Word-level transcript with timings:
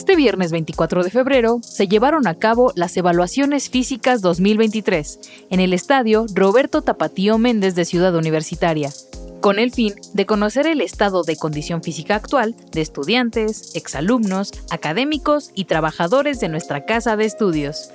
Este 0.00 0.16
viernes 0.16 0.50
24 0.50 1.04
de 1.04 1.10
febrero 1.10 1.58
se 1.62 1.86
llevaron 1.86 2.26
a 2.26 2.34
cabo 2.34 2.72
las 2.74 2.96
evaluaciones 2.96 3.68
físicas 3.68 4.22
2023 4.22 5.20
en 5.50 5.60
el 5.60 5.74
estadio 5.74 6.24
Roberto 6.32 6.80
Tapatío 6.80 7.36
Méndez 7.36 7.74
de 7.74 7.84
Ciudad 7.84 8.14
Universitaria, 8.14 8.88
con 9.42 9.58
el 9.58 9.72
fin 9.72 9.92
de 10.14 10.24
conocer 10.24 10.66
el 10.66 10.80
estado 10.80 11.22
de 11.22 11.36
condición 11.36 11.82
física 11.82 12.14
actual 12.14 12.56
de 12.72 12.80
estudiantes, 12.80 13.76
exalumnos, 13.76 14.52
académicos 14.70 15.50
y 15.54 15.66
trabajadores 15.66 16.40
de 16.40 16.48
nuestra 16.48 16.86
casa 16.86 17.18
de 17.18 17.26
estudios. 17.26 17.90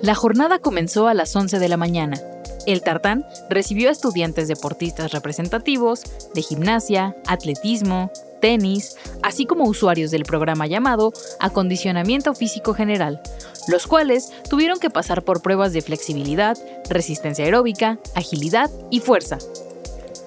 La 0.00 0.14
jornada 0.14 0.58
comenzó 0.58 1.06
a 1.06 1.12
las 1.12 1.36
11 1.36 1.58
de 1.58 1.68
la 1.68 1.76
mañana. 1.76 2.18
El 2.66 2.80
Tartán 2.80 3.26
recibió 3.50 3.90
a 3.90 3.92
estudiantes 3.92 4.48
deportistas 4.48 5.12
representativos 5.12 6.04
de 6.34 6.40
gimnasia, 6.40 7.14
atletismo, 7.26 8.10
tenis, 8.42 8.96
así 9.22 9.46
como 9.46 9.64
usuarios 9.64 10.10
del 10.10 10.24
programa 10.24 10.66
llamado 10.66 11.12
Acondicionamiento 11.40 12.34
Físico 12.34 12.74
General, 12.74 13.22
los 13.68 13.86
cuales 13.86 14.32
tuvieron 14.50 14.78
que 14.80 14.90
pasar 14.90 15.22
por 15.22 15.40
pruebas 15.40 15.72
de 15.72 15.80
flexibilidad, 15.80 16.58
resistencia 16.90 17.46
aeróbica, 17.46 17.98
agilidad 18.14 18.68
y 18.90 19.00
fuerza. 19.00 19.38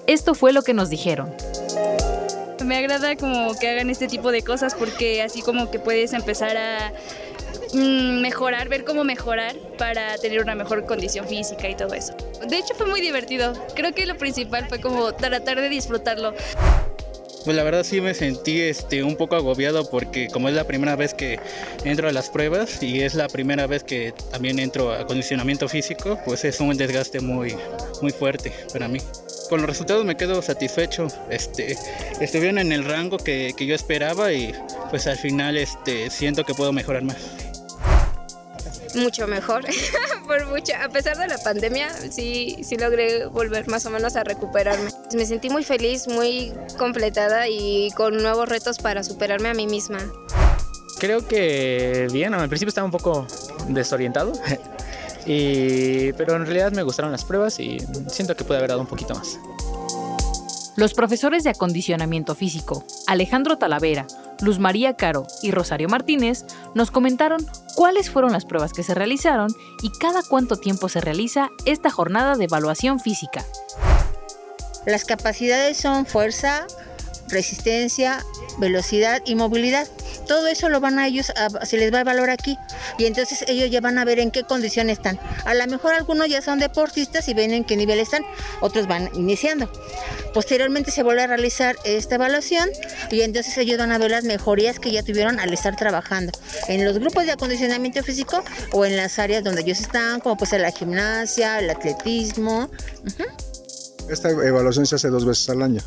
Esto 0.06 0.34
fue 0.34 0.52
lo 0.52 0.62
que 0.62 0.72
nos 0.72 0.88
dijeron. 0.88 1.32
Me 2.64 2.78
agrada 2.78 3.14
como 3.16 3.54
que 3.58 3.68
hagan 3.68 3.90
este 3.90 4.08
tipo 4.08 4.32
de 4.32 4.42
cosas 4.42 4.74
porque 4.74 5.22
así 5.22 5.42
como 5.42 5.70
que 5.70 5.78
puedes 5.78 6.14
empezar 6.14 6.56
a 6.56 6.92
mm, 7.74 8.22
mejorar, 8.22 8.68
ver 8.68 8.84
cómo 8.84 9.04
mejorar 9.04 9.54
para 9.78 10.16
tener 10.16 10.40
una 10.40 10.54
mejor 10.54 10.86
condición 10.86 11.28
física 11.28 11.68
y 11.68 11.76
todo 11.76 11.92
eso. 11.92 12.14
De 12.48 12.56
hecho 12.56 12.74
fue 12.74 12.86
muy 12.86 13.02
divertido. 13.02 13.52
Creo 13.74 13.92
que 13.92 14.06
lo 14.06 14.16
principal 14.16 14.66
fue 14.68 14.80
como 14.80 15.12
tratar 15.12 15.60
de 15.60 15.68
disfrutarlo. 15.68 16.34
Pues 17.46 17.56
la 17.56 17.62
verdad 17.62 17.84
sí 17.84 18.00
me 18.00 18.12
sentí 18.12 18.60
este, 18.60 19.04
un 19.04 19.14
poco 19.14 19.36
agobiado 19.36 19.88
porque 19.88 20.26
como 20.26 20.48
es 20.48 20.54
la 20.56 20.64
primera 20.64 20.96
vez 20.96 21.14
que 21.14 21.38
entro 21.84 22.08
a 22.08 22.12
las 22.12 22.28
pruebas 22.28 22.82
y 22.82 23.02
es 23.02 23.14
la 23.14 23.28
primera 23.28 23.68
vez 23.68 23.84
que 23.84 24.12
también 24.32 24.58
entro 24.58 24.90
a 24.90 25.02
acondicionamiento 25.02 25.68
físico, 25.68 26.18
pues 26.24 26.44
es 26.44 26.58
un 26.58 26.76
desgaste 26.76 27.20
muy, 27.20 27.54
muy 28.02 28.10
fuerte 28.10 28.52
para 28.72 28.88
mí. 28.88 28.98
Con 29.48 29.60
los 29.60 29.70
resultados 29.70 30.04
me 30.04 30.16
quedo 30.16 30.42
satisfecho. 30.42 31.06
Este, 31.30 31.76
estuvieron 32.20 32.58
en 32.58 32.72
el 32.72 32.84
rango 32.84 33.16
que, 33.16 33.54
que 33.56 33.64
yo 33.64 33.76
esperaba 33.76 34.32
y 34.32 34.52
pues 34.90 35.06
al 35.06 35.16
final 35.16 35.56
este, 35.56 36.10
siento 36.10 36.42
que 36.42 36.52
puedo 36.52 36.72
mejorar 36.72 37.04
más 37.04 37.16
mucho 38.96 39.26
mejor, 39.26 39.64
por 40.26 40.46
mucho, 40.46 40.72
a 40.80 40.88
pesar 40.88 41.16
de 41.16 41.28
la 41.28 41.38
pandemia, 41.38 41.88
sí, 42.10 42.56
sí 42.62 42.76
logré 42.76 43.26
volver 43.26 43.68
más 43.68 43.86
o 43.86 43.90
menos 43.90 44.16
a 44.16 44.24
recuperarme. 44.24 44.90
Me 45.14 45.24
sentí 45.26 45.48
muy 45.48 45.64
feliz, 45.64 46.08
muy 46.08 46.52
completada 46.78 47.48
y 47.48 47.90
con 47.92 48.16
nuevos 48.16 48.48
retos 48.48 48.78
para 48.78 49.02
superarme 49.02 49.48
a 49.48 49.54
mí 49.54 49.66
misma. 49.66 49.98
Creo 50.98 51.26
que 51.26 52.08
bien, 52.12 52.34
al 52.34 52.48
principio 52.48 52.70
estaba 52.70 52.84
un 52.84 52.90
poco 52.90 53.26
desorientado, 53.68 54.32
y, 55.26 56.12
pero 56.14 56.36
en 56.36 56.46
realidad 56.46 56.72
me 56.72 56.82
gustaron 56.82 57.12
las 57.12 57.24
pruebas 57.24 57.60
y 57.60 57.78
siento 58.08 58.34
que 58.34 58.44
pude 58.44 58.58
haber 58.58 58.70
dado 58.70 58.80
un 58.80 58.86
poquito 58.86 59.14
más. 59.14 59.38
Los 60.76 60.92
profesores 60.92 61.42
de 61.42 61.50
acondicionamiento 61.50 62.34
físico, 62.34 62.84
Alejandro 63.06 63.56
Talavera, 63.56 64.06
Luz 64.42 64.58
María 64.58 64.94
Caro 64.94 65.26
y 65.42 65.50
Rosario 65.50 65.88
Martínez, 65.88 66.44
nos 66.74 66.90
comentaron 66.90 67.46
cuáles 67.74 68.10
fueron 68.10 68.32
las 68.32 68.44
pruebas 68.44 68.74
que 68.74 68.82
se 68.82 68.94
realizaron 68.94 69.48
y 69.82 69.90
cada 69.98 70.22
cuánto 70.22 70.56
tiempo 70.56 70.90
se 70.90 71.00
realiza 71.00 71.48
esta 71.64 71.88
jornada 71.88 72.34
de 72.34 72.44
evaluación 72.44 73.00
física. 73.00 73.42
Las 74.84 75.06
capacidades 75.06 75.78
son 75.78 76.04
fuerza, 76.04 76.66
resistencia, 77.28 78.22
velocidad 78.58 79.22
y 79.24 79.34
movilidad. 79.34 79.88
Todo 80.26 80.46
eso 80.48 80.68
lo 80.68 80.80
van 80.80 80.98
a 80.98 81.06
ellos, 81.06 81.32
se 81.62 81.76
les 81.76 81.92
va 81.92 81.98
a 81.98 82.00
evaluar 82.00 82.30
aquí 82.30 82.58
y 82.98 83.06
entonces 83.06 83.44
ellos 83.48 83.70
ya 83.70 83.80
van 83.80 83.98
a 83.98 84.04
ver 84.04 84.18
en 84.18 84.30
qué 84.30 84.42
condición 84.42 84.90
están. 84.90 85.18
A 85.44 85.54
lo 85.54 85.66
mejor 85.66 85.94
algunos 85.94 86.28
ya 86.28 86.42
son 86.42 86.58
deportistas 86.58 87.28
y 87.28 87.34
ven 87.34 87.52
en 87.52 87.64
qué 87.64 87.76
nivel 87.76 88.00
están, 88.00 88.24
otros 88.60 88.86
van 88.86 89.10
iniciando. 89.14 89.70
Posteriormente 90.34 90.90
se 90.90 91.02
vuelve 91.02 91.22
a 91.22 91.26
realizar 91.26 91.76
esta 91.84 92.16
evaluación 92.16 92.68
y 93.10 93.22
entonces 93.22 93.56
ellos 93.58 93.78
van 93.78 93.92
a 93.92 93.98
ver 93.98 94.10
las 94.10 94.24
mejorías 94.24 94.78
que 94.78 94.90
ya 94.90 95.02
tuvieron 95.02 95.40
al 95.40 95.52
estar 95.52 95.76
trabajando 95.76 96.32
en 96.68 96.84
los 96.84 96.98
grupos 96.98 97.26
de 97.26 97.32
acondicionamiento 97.32 98.02
físico 98.02 98.44
o 98.72 98.84
en 98.84 98.96
las 98.96 99.18
áreas 99.18 99.44
donde 99.44 99.62
ellos 99.62 99.80
están, 99.80 100.20
como 100.20 100.36
pues 100.36 100.52
la 100.52 100.70
gimnasia, 100.70 101.58
el 101.58 101.70
atletismo. 101.70 102.70
Esta 104.08 104.30
evaluación 104.30 104.86
se 104.86 104.94
hace 104.94 105.08
dos 105.08 105.24
veces 105.24 105.48
al 105.48 105.62
año. 105.62 105.80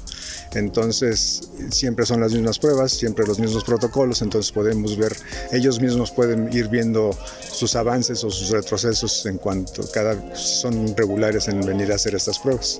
Entonces, 0.53 1.41
siempre 1.71 2.05
son 2.05 2.19
las 2.19 2.33
mismas 2.33 2.59
pruebas, 2.59 2.91
siempre 2.91 3.25
los 3.25 3.39
mismos 3.39 3.63
protocolos, 3.63 4.21
entonces 4.21 4.51
podemos 4.51 4.97
ver, 4.97 5.15
ellos 5.51 5.79
mismos 5.79 6.11
pueden 6.11 6.51
ir 6.51 6.67
viendo 6.67 7.11
sus 7.51 7.75
avances 7.75 8.23
o 8.23 8.29
sus 8.29 8.49
retrocesos 8.49 9.25
en 9.25 9.37
cuanto 9.37 9.89
cada 9.91 10.35
son 10.35 10.95
regulares 10.97 11.47
en 11.47 11.61
venir 11.61 11.91
a 11.91 11.95
hacer 11.95 12.15
estas 12.15 12.39
pruebas. 12.39 12.79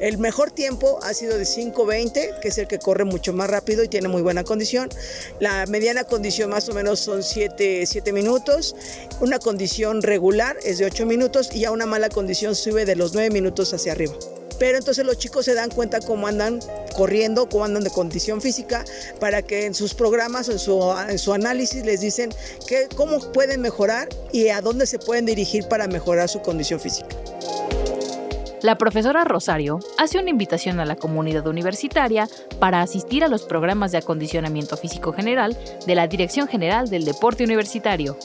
El 0.00 0.18
mejor 0.18 0.52
tiempo 0.52 1.00
ha 1.02 1.12
sido 1.12 1.36
de 1.36 1.44
5.20, 1.44 2.38
que 2.40 2.48
es 2.48 2.58
el 2.58 2.68
que 2.68 2.78
corre 2.78 3.04
mucho 3.04 3.32
más 3.32 3.50
rápido 3.50 3.82
y 3.82 3.88
tiene 3.88 4.06
muy 4.06 4.22
buena 4.22 4.44
condición. 4.44 4.88
La 5.40 5.66
mediana 5.66 6.04
condición 6.04 6.50
más 6.50 6.68
o 6.68 6.72
menos 6.72 7.00
son 7.00 7.24
7, 7.24 7.84
7 7.84 8.12
minutos. 8.12 8.76
Una 9.20 9.40
condición 9.40 10.02
regular 10.02 10.56
es 10.64 10.78
de 10.78 10.86
8 10.86 11.04
minutos 11.04 11.50
y 11.52 11.60
ya 11.60 11.72
una 11.72 11.86
mala 11.86 12.10
condición 12.10 12.54
sube 12.54 12.84
de 12.84 12.94
los 12.94 13.12
9 13.12 13.30
minutos 13.30 13.74
hacia 13.74 13.90
arriba 13.90 14.14
pero 14.58 14.78
entonces 14.78 15.04
los 15.04 15.18
chicos 15.18 15.44
se 15.44 15.54
dan 15.54 15.70
cuenta 15.70 16.00
cómo 16.00 16.26
andan 16.26 16.60
corriendo, 16.96 17.48
cómo 17.48 17.64
andan 17.64 17.84
de 17.84 17.90
condición 17.90 18.40
física, 18.40 18.84
para 19.20 19.42
que 19.42 19.66
en 19.66 19.74
sus 19.74 19.94
programas, 19.94 20.48
en 20.48 20.58
su, 20.58 20.94
en 21.08 21.18
su 21.18 21.32
análisis 21.32 21.84
les 21.84 22.00
dicen 22.00 22.30
que, 22.66 22.88
cómo 22.96 23.20
pueden 23.32 23.60
mejorar 23.60 24.08
y 24.32 24.48
a 24.48 24.60
dónde 24.60 24.86
se 24.86 24.98
pueden 24.98 25.26
dirigir 25.26 25.66
para 25.68 25.86
mejorar 25.86 26.28
su 26.28 26.40
condición 26.40 26.80
física. 26.80 27.16
La 28.62 28.76
profesora 28.76 29.22
Rosario 29.22 29.78
hace 29.98 30.18
una 30.18 30.30
invitación 30.30 30.80
a 30.80 30.84
la 30.84 30.96
comunidad 30.96 31.46
universitaria 31.46 32.28
para 32.58 32.82
asistir 32.82 33.22
a 33.22 33.28
los 33.28 33.44
programas 33.44 33.92
de 33.92 33.98
acondicionamiento 33.98 34.76
físico 34.76 35.12
general 35.12 35.56
de 35.86 35.94
la 35.94 36.08
Dirección 36.08 36.48
General 36.48 36.90
del 36.90 37.04
Deporte 37.04 37.44
Universitario 37.44 38.18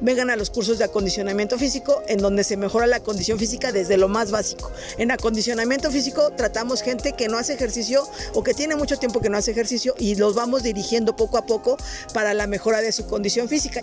vengan 0.00 0.30
a 0.30 0.36
los 0.36 0.50
cursos 0.50 0.78
de 0.78 0.84
acondicionamiento 0.84 1.58
físico 1.58 2.02
en 2.08 2.18
donde 2.18 2.44
se 2.44 2.56
mejora 2.56 2.86
la 2.86 3.00
condición 3.00 3.38
física 3.38 3.72
desde 3.72 3.96
lo 3.96 4.08
más 4.08 4.30
básico. 4.30 4.70
En 4.98 5.10
acondicionamiento 5.10 5.90
físico 5.90 6.32
tratamos 6.36 6.82
gente 6.82 7.12
que 7.12 7.28
no 7.28 7.38
hace 7.38 7.54
ejercicio 7.54 8.06
o 8.34 8.42
que 8.42 8.54
tiene 8.54 8.76
mucho 8.76 8.98
tiempo 8.98 9.20
que 9.20 9.30
no 9.30 9.38
hace 9.38 9.50
ejercicio 9.50 9.94
y 9.98 10.14
los 10.16 10.34
vamos 10.34 10.62
dirigiendo 10.62 11.16
poco 11.16 11.38
a 11.38 11.46
poco 11.46 11.76
para 12.12 12.34
la 12.34 12.46
mejora 12.46 12.80
de 12.80 12.92
su 12.92 13.06
condición 13.06 13.48
física. 13.48 13.82